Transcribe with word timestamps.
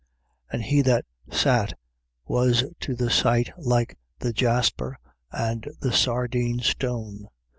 4:3. 0.51 0.53
And 0.53 0.63
he 0.63 0.81
that 0.81 1.05
sat 1.29 1.77
was 2.25 2.63
to 2.79 2.95
the 2.95 3.11
sight 3.11 3.51
like 3.55 3.99
the 4.17 4.33
jasper 4.33 4.97
and 5.31 5.69
the 5.79 5.93
sardine 5.93 6.59
stone. 6.61 7.27